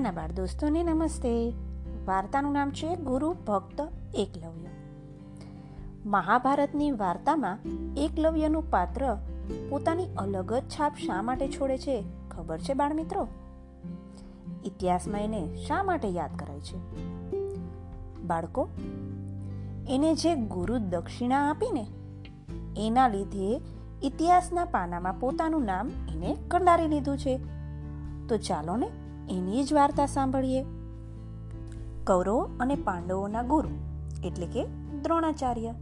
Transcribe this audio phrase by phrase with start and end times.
[0.00, 1.52] નાના બાળ દોસ્તોને નમસ્તે.
[2.06, 4.66] વાર્તાનું નામ છે ગુરુ ભક્ત એકલવ્ય.
[6.06, 7.58] મહાભારતની વાર્તામાં
[7.96, 9.16] એકલવ્યનું પાત્ર
[9.68, 13.28] પોતાની અલગ જ છાપ શા માટે છોડે છે, ખબર છે બાળ મિત્રો?
[14.64, 16.78] ઇતિહાસમાં એને શા માટે યાદ કરાય છે?
[18.22, 18.68] બાળકો,
[19.88, 21.86] એને જે ગુરુ દક્ષિણા આપીને,
[22.76, 23.60] એના લીધે
[24.02, 27.40] ઇતિહાસના પાનામાં પોતાનું નામ એને કંડારી લીધું છે.
[28.28, 28.90] તો ચાલો ને
[29.30, 30.62] એની જ વાર્તા સાંભળીએ.
[32.06, 33.68] કૌરવો અને પાંડવોના ગુરુ,
[34.24, 34.66] એટલે કે
[35.02, 35.74] દ્રોણાચાર્ય.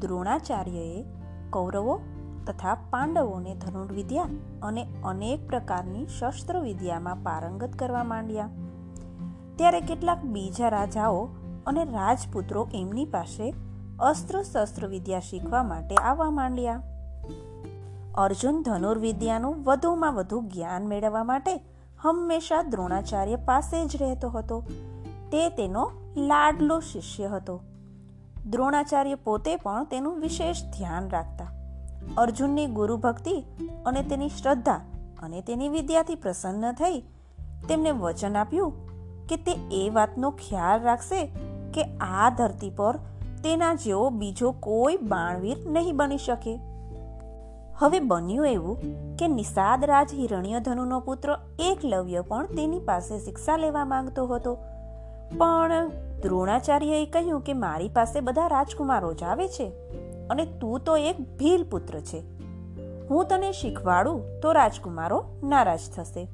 [0.00, 1.04] દ્રોણાચાર્યએ
[1.50, 2.00] કૌરવો
[2.46, 4.28] તથા પાંડવોને ધનુર્વિદ્યા
[4.62, 8.48] અને અનેક પ્રકારની શસ્ત્ર વિદ્યામાં પારંગત કરવા માંડ્યા.
[9.56, 11.28] ત્યારે કેટલાક બીજા રાજાઓ
[11.66, 13.54] અને રાજપુત્રો એમની પાસે
[14.00, 16.82] અસ્ત્ર શસ્ત્ર વિદ્યા શીખવા માટે આવવા માંડ્યા.
[18.14, 21.56] અર્જુન ધનુર્વિદ્યાનું વધુમાં વધુ જ્ઞાન મેળવવા માટે
[22.02, 24.64] હંમેશા દ્રોણાચાર્ય પાસે જ રહેતો હતો.
[25.32, 27.60] તે તેનો લાડલો શિષ્ય હતો.
[28.46, 31.48] દ્રોણાચાર્ય પોતે પણ તેનું વિશેષ ધ્યાન રાખતા.
[32.18, 33.44] અર્જુનની ગુરુ ભક્તિ
[33.86, 34.80] અને તેની શ્રદ્ધા
[35.22, 37.00] અને તેની વિદ્યાથી પ્રસન્ન થઈ
[37.68, 38.90] તેમને વચન આપ્યું
[39.26, 41.26] કે તે એ વાતનો ખ્યાલ રાખશે
[41.74, 42.96] કે આ ધરતી પર
[43.44, 46.69] તેના જેવો બીજો કોઈ બાણવીર નહીં બની શકે.
[47.80, 48.78] હવે બન્યું એવું
[49.16, 54.54] કે નિષાદ રાજ હિરણ્યધનુનો પુત્ર એકલવ્ય પણ તેની પાસે શિક્ષા લેવા માંગતો હતો.
[55.38, 55.90] પણ
[56.22, 59.72] દ્રોણાચાર્યએ કહ્યું કે મારી પાસે બધા રાજકુમારો જ આવે છે
[60.30, 62.22] અને તું તો એક ભીલ પુત્ર છે.
[63.10, 66.28] હું તને શીખવાડું તો રાજકુમારો નારાજ થશે.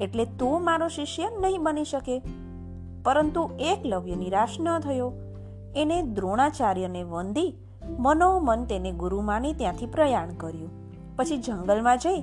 [0.00, 2.22] એટલે તું મારો શિષ્ય નહીં બની શકે.
[3.04, 5.12] પરંતુ એકલવ્ય નિરાશ ન થયો.
[5.76, 7.54] એને દ્રોણાચાર્યને વંદી
[7.98, 10.70] મનોમન તેને ગુરુ માની ત્યાંથી પ્રયાણ કર્યું.
[11.16, 12.22] પછી જંગલમાં જઈ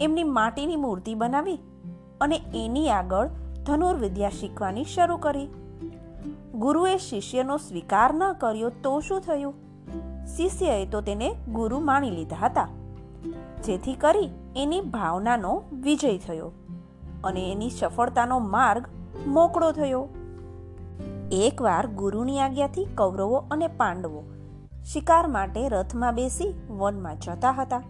[0.00, 1.58] એમની માટીની મૂર્તિ બનાવી
[2.20, 3.28] અને એની આગળ
[3.66, 5.48] ધનુર્વિદ્યા શીખવાની શરૂ કરી.
[6.54, 9.54] ગુરુએ શિષ્યનો સ્વીકાર ન કર્યો તો શું થયું?
[10.36, 12.68] શિષ્યએ તો તેને ગુરુ માની લીધા હતા.
[13.64, 16.52] જેથી કરી એની ભાવનાનો વિજય થયો
[17.24, 18.84] અને એની સફળતાનો માર્ગ
[19.26, 20.08] મોકળો થયો.
[21.32, 24.24] એકવાર ગુરુની આજ્ઞાથી કૌરવો અને પાંડવો
[24.92, 27.82] શિકાર માટે રથમાં બેસી વનમાં જતા હતા.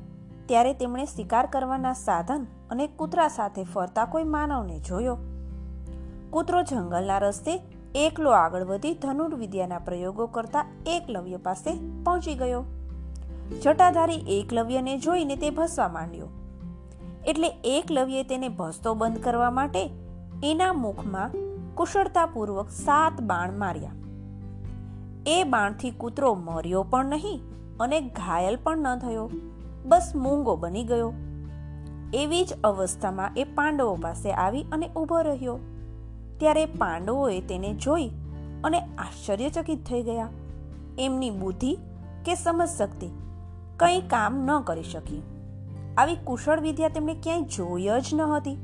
[0.46, 5.16] ત્યારે તેમણે શિકાર કરવાના સાધન અને કૂતરા સાથે ફરતા કોઈ માનવને જોયો.
[6.30, 7.62] કૂતરો જંગલના રસ્તે
[7.94, 11.74] એકલો આગળ વધી ધનુર્વિદ્યાના પ્રયોગો કરતા એકલવ્ય પાસે
[12.04, 12.64] પહોંચી ગયો.
[13.62, 16.28] જટાધારી એકલવ્યને જોઈને તે ભસવા માંડ્યો.
[17.26, 19.90] એટલે એકલવ્યે તેને ભસતો બંધ કરવા માટે
[20.44, 21.30] એના મુખમાં
[21.74, 23.90] કુશળતાપૂર્વક સાત બાણ માર્યા.
[25.26, 27.40] એ બાણથી કૂતરો મર્યો પણ નહીં
[27.80, 29.30] અને ઘાયલ પણ ન થયો.
[29.84, 31.12] બસ મૂંગો બની ગયો.
[32.14, 35.58] એવી જ અવસ્થામાં એ પાંડવો પાસે આવી અને ઊભો રહ્યો.
[36.38, 38.10] ત્યારે પાંડવોએ તેને જોઈ
[38.64, 40.28] અને આશ્ચર્યચકિત થઈ ગયા.
[40.98, 41.78] એમની બુદ્ધિ
[42.24, 43.08] કે સમજ શક્તિ
[43.76, 45.22] કંઈ કામ ન કરી શકી.
[45.98, 48.58] આવી કુશળ વિદ્યા તેમણે ક્યાંય જોઈ જ ન હતી.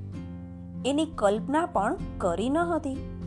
[0.87, 3.22] એની કલ્પના પણ કરી ન હતી.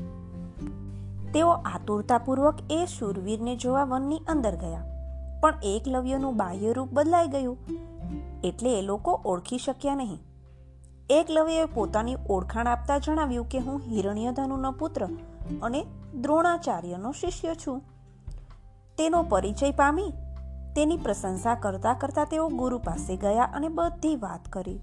[1.35, 4.83] તેઓ આતુરતાપૂર્વક એ શૂરવીરને જોવા વનની અંદર ગયા.
[5.41, 7.57] પણ એકલવ્યનું બાહ્ય રૂપ બદલાઈ ગયું.
[8.43, 10.19] એટલે એ લોકો ઓળખી શક્યા નહીં.
[11.09, 15.07] એકલવ્યએ પોતાની ઓળખાણ આપતા જણાવ્યું કે હું હિરણ્યધનુનો પુત્ર
[15.61, 15.85] અને
[16.21, 17.79] દ્રોણાચાર્યનો શિષ્ય છું.
[18.97, 20.13] તેનો પરિચય પામી,
[20.75, 24.79] તેની પ્રશંસા કરતા કરતા તેઓ ગુરુ પાસે ગયા અને બધી વાત કરી.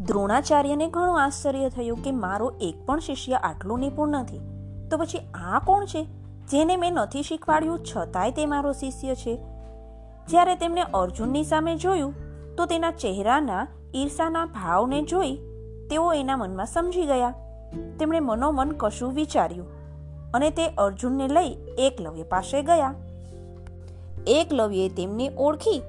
[0.00, 4.55] દ્રોણાચાર્યને ઘણું આશ્ચર્ય થયું કે મારો એક પણ શિષ્ય આટલું નિપુણ નથી.
[4.90, 6.06] તો પછી આ કોણ છે?
[6.50, 9.38] જેને મેં નથી શીખવાડ્યું છતાંય તે મારો શિષ્ય છે.
[10.28, 12.14] જ્યારે તેમણે અર્જુનની સામે જોયું,
[12.56, 15.38] તો તેના ચહેરાના ઈર્ષાના ભાવને જોઈ
[15.90, 17.34] તેઓ એના મનમાં સમજી ગયા.
[17.98, 19.66] તેમણે મનોમન કશું વિચાર્યું
[20.32, 22.94] અને તે અર્જુનને લઈ એકલવ્ય પાસે ગયા.
[24.26, 25.82] એકલવ્યે તેમને ઓળખી,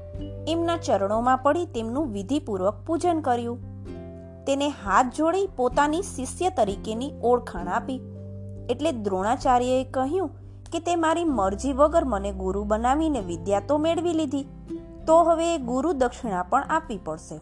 [0.47, 3.57] એમના ચરણોમાં પડી તેમનું વિધિપૂર્વક પૂજન કર્યું.
[4.45, 8.01] તેને હાથ જોડી પોતાની શિષ્ય તરીકેની ઓળખાણ આપી.
[8.69, 10.29] એટલે દ્રોણાચાર્યએ કહ્યું
[10.71, 14.45] કે તે મારી મરજી વગર મને ગુરુ બનાવીને વિદ્યા તો મેળવી લીધી.
[15.07, 17.41] તો હવે ગુરુ દક્ષિણા પણ આપવી પડશે.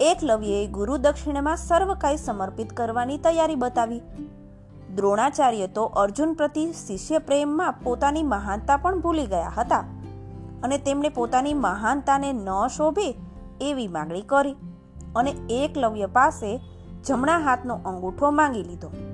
[0.00, 4.00] એકલવ્યએ ગુરુ દક્ષિણામાં સર્વ કાંઈ સમર્પિત કરવાની તૈયારી બતાવી.
[4.94, 9.84] દ્રોણાચાર્ય તો અર્જુન પ્રતિ શિષ્ય પ્રેમમાં પોતાની મહાનતા પણ ભૂલી ગયા હતા
[10.62, 13.14] અને તેમણે પોતાની મહાનતાને ન શોભે
[13.60, 14.56] એવી માંગણી કરી
[15.16, 16.60] અને એકલવ્ય પાસે
[17.06, 19.13] જમણા હાથનો અંગૂઠો માંગી લીધો.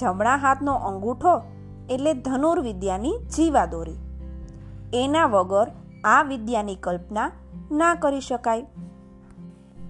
[0.00, 1.34] જમણા હાથનો અંગૂઠો
[1.90, 3.98] એટલે ધનુર્વિદ્યાની જીવા દોરી
[4.94, 5.68] એના વગર
[6.04, 7.30] આ વિદ્યાની કલ્પના
[7.72, 8.66] ના કરી શકાય.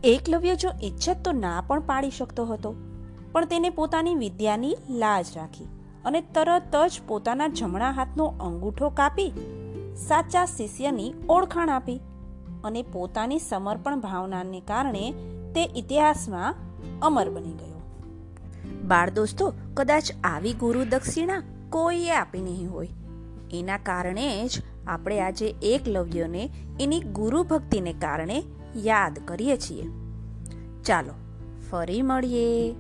[0.05, 2.75] એકલવ્ય જો ઈચ્છત તો ના પણ પાડી શકતો હતો,
[3.32, 5.69] પણ તેને પોતાની વિદ્યાની લાજ રાખી
[6.05, 9.31] અને તરત જ પોતાના જમણા હાથનો અંગૂઠો કાપી
[10.09, 12.00] સાચા શિષ્યની ઓળખાણ આપી
[12.64, 15.05] અને પોતાની સમર્પણ ભાવનાને કારણે
[15.55, 16.55] તે ઇતિહાસમાં
[17.02, 17.75] અમર બની ગયો.
[18.87, 22.88] બાળ દોસ્તો, કદાચ આવી ગુરુ દક્ષિણા કોઈએ આપી નહીં હોય.
[23.50, 26.50] એના કારણે જ આપણે આજે એકલવ્યોને
[26.81, 28.43] એની ગુરુ ભક્તિને કારણે
[28.77, 29.85] યાદ કરીએ છીએ.
[30.83, 31.12] ચાલો,
[31.71, 32.75] ફરી મળીએ.